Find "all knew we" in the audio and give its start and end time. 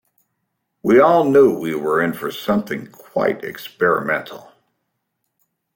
0.99-1.75